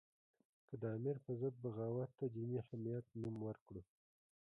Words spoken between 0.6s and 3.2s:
که د امیر په ضد بغاوت ته دیني حمیت